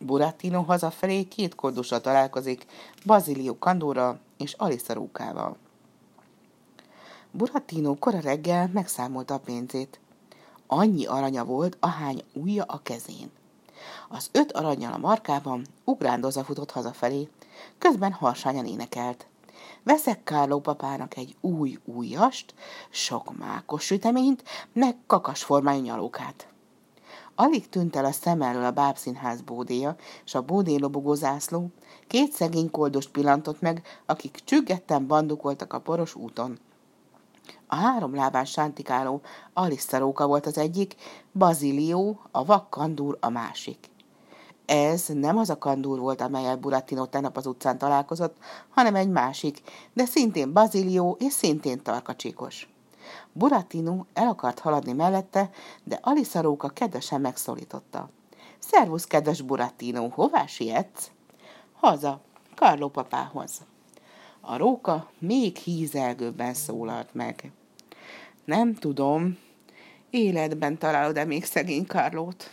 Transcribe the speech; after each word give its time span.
Burattino 0.00 0.62
hazafelé 0.62 1.22
két 1.22 1.54
koldusra 1.54 2.00
találkozik, 2.00 2.66
Bazilio 3.04 3.58
Kandóra 3.58 4.18
és 4.36 4.52
Alissa 4.52 4.92
Rókával. 4.92 5.56
Burattino 7.30 7.94
kora 7.94 8.20
reggel 8.20 8.70
megszámolta 8.72 9.34
a 9.34 9.38
pénzét. 9.38 10.00
Annyi 10.66 11.06
aranya 11.06 11.44
volt, 11.44 11.76
ahány 11.80 12.22
ujja 12.32 12.64
a 12.64 12.80
kezén. 12.82 13.30
Az 14.08 14.28
öt 14.32 14.52
aranyjal 14.52 14.92
a 14.92 14.98
markában 14.98 15.66
ugrándozva 15.84 16.44
futott 16.44 16.70
hazafelé, 16.70 17.28
közben 17.78 18.12
harsányan 18.12 18.66
énekelt. 18.66 19.26
Veszek 19.82 20.24
Kárló 20.24 20.60
papának 20.60 21.16
egy 21.16 21.36
új 21.40 21.78
újast, 21.84 22.54
sok 22.90 23.36
mákos 23.38 23.84
süteményt, 23.84 24.42
meg 24.72 24.96
kakasformájú 25.06 25.82
nyalókát. 25.82 26.48
Alig 27.38 27.68
tűnt 27.68 27.96
el 27.96 28.04
a 28.04 28.12
szem 28.12 28.42
elől 28.42 28.64
a 28.64 28.70
bábszínház 28.70 29.40
bódéja, 29.40 29.96
és 30.24 30.34
a 30.34 30.42
bódé 30.42 30.76
lobogó 30.76 31.16
két 32.06 32.32
szegény 32.32 32.70
koldost 32.70 33.10
pillantott 33.10 33.60
meg, 33.60 33.82
akik 34.06 34.40
csüggetten 34.44 35.06
bandukoltak 35.06 35.72
a 35.72 35.80
poros 35.80 36.14
úton. 36.14 36.58
A 37.66 37.74
három 37.74 38.14
lábán 38.14 38.44
sántikáló 38.44 39.20
Alisszaróka 39.52 40.26
volt 40.26 40.46
az 40.46 40.58
egyik, 40.58 40.94
Bazilió, 41.32 42.20
a 42.30 42.44
vakkandúr 42.44 43.16
a 43.20 43.28
másik. 43.28 43.90
Ez 44.66 45.04
nem 45.06 45.38
az 45.38 45.50
a 45.50 45.58
kandúr 45.58 45.98
volt, 45.98 46.20
amelyel 46.20 46.56
Burattino 46.56 47.06
tegnap 47.06 47.36
az 47.36 47.46
utcán 47.46 47.78
találkozott, 47.78 48.36
hanem 48.68 48.94
egy 48.94 49.10
másik, 49.10 49.60
de 49.92 50.04
szintén 50.04 50.52
Bazilió 50.52 51.16
és 51.20 51.32
szintén 51.32 51.82
tarkacsikos. 51.82 52.68
Burattino 53.32 54.04
el 54.12 54.28
akart 54.28 54.58
haladni 54.58 54.92
mellette, 54.92 55.50
de 55.84 55.98
Alisa 56.02 56.40
Róka 56.40 56.68
kedvesen 56.68 57.20
megszólította. 57.20 58.10
Szervusz, 58.58 59.04
kedves 59.04 59.40
Burattino, 59.40 60.08
hová 60.08 60.46
sietsz? 60.46 61.10
Haza, 61.72 62.20
Karló 62.54 62.88
papához. 62.88 63.64
A 64.40 64.56
róka 64.56 65.10
még 65.18 65.56
hízelgőbben 65.56 66.54
szólalt 66.54 67.14
meg. 67.14 67.52
Nem 68.44 68.74
tudom, 68.74 69.38
életben 70.10 70.78
találod-e 70.78 71.24
még 71.24 71.44
szegény 71.44 71.86
Karlót? 71.86 72.50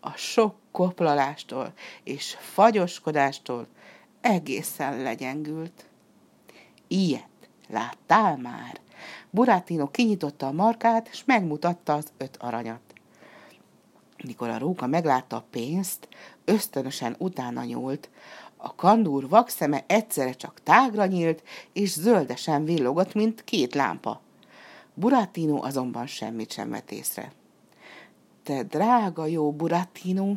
A 0.00 0.10
sok 0.10 0.54
koplalástól 0.70 1.72
és 2.04 2.36
fagyoskodástól 2.40 3.66
egészen 4.20 5.02
legyengült. 5.02 5.84
Ilyet 6.88 7.28
láttál 7.68 8.36
már? 8.36 8.80
Burátino 9.30 9.90
kinyitotta 9.90 10.46
a 10.46 10.52
markát, 10.52 11.08
és 11.12 11.24
megmutatta 11.24 11.94
az 11.94 12.06
öt 12.16 12.36
aranyat. 12.36 12.80
Mikor 14.24 14.48
a 14.48 14.58
róka 14.58 14.86
meglátta 14.86 15.36
a 15.36 15.44
pénzt, 15.50 16.08
ösztönösen 16.44 17.14
utána 17.18 17.64
nyúlt. 17.64 18.10
A 18.56 18.74
kandúr 18.74 19.28
vakszeme 19.28 19.84
egyszerre 19.86 20.32
csak 20.32 20.60
tágra 20.62 21.06
nyílt, 21.06 21.42
és 21.72 21.90
zöldesen 21.90 22.64
villogott, 22.64 23.14
mint 23.14 23.44
két 23.44 23.74
lámpa. 23.74 24.20
Burattino 24.94 25.62
azonban 25.62 26.06
semmit 26.06 26.52
sem 26.52 26.70
vett 26.70 26.90
észre. 26.90 27.32
Te 28.42 28.62
drága 28.62 29.26
jó 29.26 29.52
Burattino, 29.52 30.34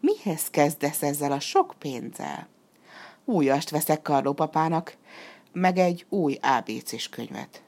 mihez 0.00 0.50
kezdesz 0.50 1.02
ezzel 1.02 1.32
a 1.32 1.40
sok 1.40 1.74
pénzzel? 1.78 2.48
Újast 3.24 3.70
veszek 3.70 4.02
Karló 4.02 4.32
papának, 4.32 4.96
meg 5.52 5.78
egy 5.78 6.06
új 6.08 6.38
ABC-s 6.42 7.08
könyvet. 7.08 7.62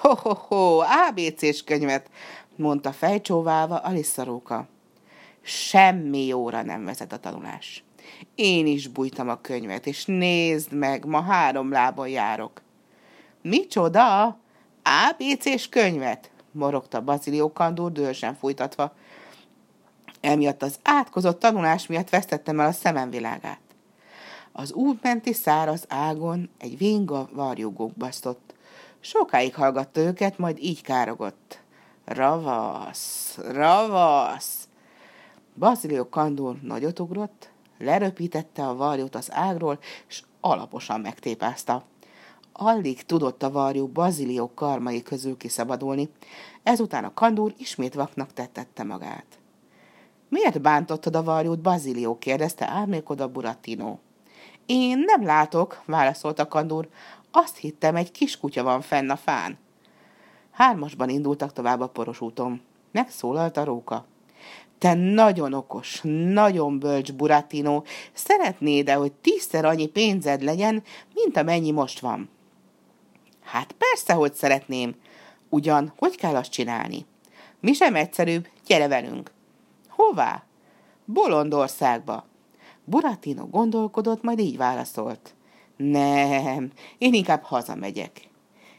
Ho-ho-ho, 0.00 0.78
ABC-s 1.08 1.64
könyvet, 1.64 2.10
mondta 2.56 2.92
fejcsóválva 2.92 3.76
Alissa 3.76 4.24
Róka. 4.24 4.68
Semmi 5.40 6.26
jóra 6.26 6.62
nem 6.62 6.84
vezet 6.84 7.12
a 7.12 7.18
tanulás. 7.18 7.84
Én 8.34 8.66
is 8.66 8.88
bújtam 8.88 9.28
a 9.28 9.40
könyvet, 9.40 9.86
és 9.86 10.04
nézd 10.04 10.72
meg, 10.72 11.04
ma 11.04 11.20
három 11.20 11.70
lábon 11.70 12.08
járok. 12.08 12.62
Micsoda? 13.42 14.38
ABC-s 14.82 15.68
könyvet? 15.68 16.30
morogta 16.52 17.00
Bazilió 17.00 17.52
Kandúr 17.52 17.92
dőlsen 17.92 18.34
fújtatva. 18.34 18.92
Emiatt 20.20 20.62
az 20.62 20.78
átkozott 20.82 21.38
tanulás 21.38 21.86
miatt 21.86 22.10
vesztettem 22.10 22.60
el 22.60 22.66
a 22.66 22.72
szemem 22.72 23.10
világát. 23.10 23.60
Az 24.52 24.72
útmenti 24.72 25.32
száraz 25.32 25.84
ágon 25.88 26.50
egy 26.58 26.78
vénga 26.78 27.28
varjúgók 27.32 27.92
basztott. 27.92 28.51
Sokáig 29.04 29.54
hallgatta 29.54 30.00
őket, 30.00 30.38
majd 30.38 30.58
így 30.58 30.82
károgott. 30.82 31.60
Ravasz, 32.04 33.38
ravasz! 33.50 34.68
Bazilió 35.58 36.08
Kandor 36.08 36.56
nagyot 36.60 36.98
ugrott, 36.98 37.50
leröpítette 37.78 38.66
a 38.66 38.74
varjót 38.74 39.14
az 39.14 39.32
ágról, 39.32 39.78
és 40.08 40.22
alaposan 40.40 41.00
megtépázta. 41.00 41.84
Alig 42.52 43.02
tudott 43.02 43.42
a 43.42 43.50
varjú 43.50 43.86
Bazilió 43.86 44.50
karmai 44.54 45.02
közül 45.02 45.36
kiszabadulni, 45.36 46.08
ezután 46.62 47.04
a 47.04 47.14
kandúr 47.14 47.54
ismét 47.58 47.94
vaknak 47.94 48.32
tettette 48.32 48.84
magát. 48.84 49.38
Miért 50.28 50.60
bántottad 50.60 51.16
a 51.16 51.22
varjút, 51.22 51.60
Bazilió? 51.60 52.18
kérdezte 52.18 52.68
ármélkoda 52.68 53.28
Burattino. 53.28 53.98
Én 54.66 54.98
nem 54.98 55.24
látok, 55.24 55.82
válaszolta 55.84 56.48
kandúr. 56.48 56.88
Azt 57.30 57.56
hittem, 57.56 57.96
egy 57.96 58.10
kis 58.10 58.38
kutya 58.38 58.62
van 58.62 58.80
fenn 58.80 59.10
a 59.10 59.16
fán. 59.16 59.58
Hármasban 60.50 61.08
indultak 61.08 61.52
tovább 61.52 61.80
a 61.80 61.88
poros 61.88 62.20
úton. 62.20 62.60
Megszólalt 62.92 63.56
a 63.56 63.64
róka. 63.64 64.06
Te 64.78 64.94
nagyon 64.94 65.52
okos, 65.52 66.00
nagyon 66.32 66.78
bölcs, 66.78 67.12
Burattino. 67.12 67.82
Szeretnéd-e, 68.12 68.94
hogy 68.94 69.12
tízszer 69.12 69.64
annyi 69.64 69.86
pénzed 69.86 70.42
legyen, 70.42 70.82
mint 71.14 71.36
amennyi 71.36 71.70
most 71.70 72.00
van? 72.00 72.30
Hát 73.42 73.72
persze, 73.72 74.12
hogy 74.12 74.34
szeretném. 74.34 74.94
Ugyan, 75.48 75.92
hogy 75.96 76.16
kell 76.16 76.36
azt 76.36 76.50
csinálni? 76.50 77.06
Mi 77.60 77.72
sem 77.72 77.94
egyszerűbb, 77.94 78.48
gyere 78.66 78.88
velünk. 78.88 79.30
Hová? 79.88 80.42
Bolondországba. 81.04 82.26
Burattino 82.84 83.46
gondolkodott, 83.46 84.22
majd 84.22 84.38
így 84.38 84.56
válaszolt. 84.56 85.34
Nem, 85.76 86.70
én 86.98 87.14
inkább 87.14 87.42
hazamegyek. 87.42 88.28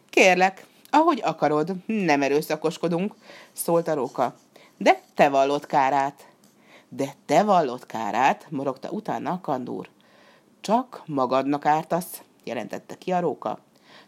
Kérlek, 0.09 0.65
ahogy 0.89 1.21
akarod, 1.23 1.73
nem 1.85 2.21
erőszakoskodunk, 2.21 3.15
szólt 3.51 3.87
a 3.87 3.93
róka. 3.93 4.35
De 4.77 5.01
te 5.13 5.29
vallott 5.29 5.65
kárát. 5.65 6.27
De 6.89 7.13
te 7.25 7.43
vallott 7.43 7.85
kárát, 7.85 8.47
morogta 8.49 8.89
utána 8.89 9.31
a 9.31 9.39
kandúr. 9.41 9.89
Csak 10.61 11.03
magadnak 11.05 11.65
ártasz, 11.65 12.21
jelentette 12.43 12.97
ki 12.97 13.11
a 13.11 13.19
róka. 13.19 13.59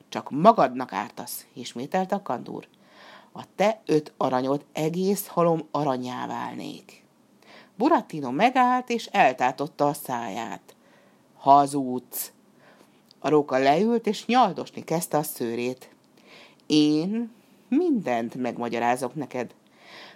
Csak 0.09 0.29
magadnak 0.31 0.93
ártasz, 0.93 1.45
ismételte 1.53 2.15
a 2.15 2.21
kandúr. 2.21 2.67
A 3.31 3.43
te 3.55 3.81
öt 3.85 4.13
aranyod 4.17 4.65
egész 4.73 5.27
halom 5.27 5.67
aranyá 5.71 6.27
válnék. 6.27 7.04
Burattino 7.77 8.31
megállt, 8.31 8.89
és 8.89 9.05
eltátotta 9.05 9.87
a 9.87 9.93
száját. 9.93 10.75
Hazudsz, 11.37 12.31
a 13.19 13.29
róka 13.29 13.57
leült, 13.57 14.07
és 14.07 14.25
nyaldosni 14.25 14.83
kezdte 14.83 15.17
a 15.17 15.23
szőrét. 15.23 15.89
Én 16.67 17.31
mindent 17.67 18.35
megmagyarázok 18.35 19.15
neked. 19.15 19.53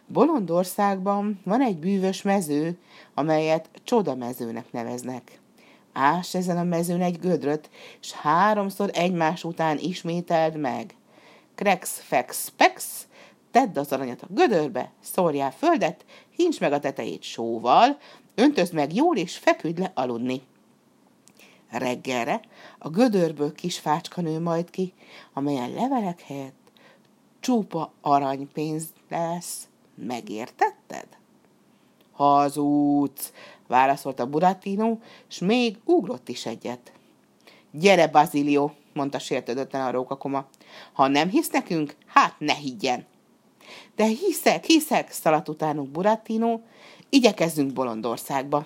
Bolondországban 0.07 1.39
van 1.43 1.61
egy 1.61 1.77
bűvös 1.77 2.21
mező, 2.21 2.77
amelyet 3.13 3.69
csodamezőnek 3.83 4.71
neveznek. 4.71 5.39
Ás 5.93 6.35
ezen 6.35 6.57
a 6.57 6.63
mezőn 6.63 7.01
egy 7.01 7.19
gödröt, 7.19 7.69
és 8.01 8.11
háromszor 8.11 8.89
egymás 8.93 9.43
után 9.43 9.77
ismételd 9.77 10.57
meg. 10.57 10.95
Krex, 11.55 11.99
fex, 11.99 12.51
pex, 12.57 13.07
tedd 13.51 13.77
az 13.77 13.91
aranyat 13.91 14.21
a 14.21 14.27
gödörbe, 14.29 14.91
szórjál 14.99 15.51
földet, 15.51 16.05
hincs 16.29 16.59
meg 16.59 16.73
a 16.73 16.79
tetejét 16.79 17.23
sóval, 17.23 17.97
öntözd 18.35 18.73
meg 18.73 18.93
jól, 18.93 19.17
és 19.17 19.37
feküdj 19.37 19.81
le 19.81 19.91
aludni. 19.95 20.41
Reggelre 21.69 22.41
a 22.77 22.89
gödörből 22.89 23.53
kis 23.53 23.79
fácska 23.79 24.21
nő 24.21 24.39
majd 24.39 24.69
ki, 24.69 24.94
amelyen 25.33 25.74
levelek 25.74 26.21
helyett 26.21 26.59
csupa 27.39 27.91
aranypénz 28.01 28.83
lesz. 29.09 29.68
Megértetted? 29.95 31.07
Hazudsz, 32.12 33.33
válaszolta 33.68 34.25
Burattino, 34.25 34.97
és 35.29 35.39
még 35.39 35.77
ugrott 35.85 36.29
is 36.29 36.45
egyet. 36.45 36.91
Gyere, 37.71 38.07
Bazilio, 38.07 38.71
mondta 38.94 39.19
sértődötten 39.19 39.81
a 39.81 39.91
rókakoma. 39.91 40.47
Ha 40.94 41.07
nem 41.07 41.29
hisz 41.29 41.50
nekünk, 41.50 41.95
hát 42.06 42.35
ne 42.38 42.53
higgyen. 42.53 43.06
De 43.95 44.06
hiszek, 44.06 44.66
hiszek, 44.66 45.12
szaladt 45.12 45.50
utánuk 45.50 45.89
Burattino, 45.89 46.60
igyekezzünk 47.10 47.74
Bolondországba. 47.74 48.66